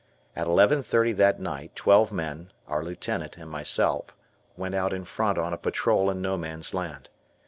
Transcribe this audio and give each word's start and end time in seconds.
At 0.35 0.47
11.30 0.47 1.15
that 1.17 1.39
night 1.39 1.75
twelve 1.75 2.11
men, 2.11 2.51
our 2.67 2.81
Lieutenant, 2.83 3.37
and 3.37 3.51
myself 3.51 4.17
went 4.57 4.73
out 4.73 4.93
in 4.93 5.05
front 5.05 5.37
on 5.37 5.53
a 5.53 5.57
patrol 5.57 6.09
in 6.09 6.23
No 6.23 6.37
Man's 6.39 6.73
Land. 6.73 7.11